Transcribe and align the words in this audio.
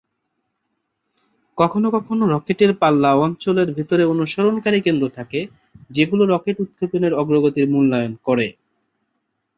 কখনও 1.57 1.89
কখনও 1.91 2.25
রকেটের 2.27 2.71
পাল্লা 2.81 3.11
অঞ্চলের 3.17 3.67
ভেতরে 3.77 4.03
অনুসরণকারী 4.05 4.79
কেন্দ্র 4.81 5.05
থাকে 5.17 5.39
যেগুলি 5.89 6.23
রকেট 6.25 6.55
উৎক্ষেপণের 6.59 7.13
অগ্রগতির 7.13 7.67
মূল্যায়ন 7.73 8.13
করে। 8.23 8.47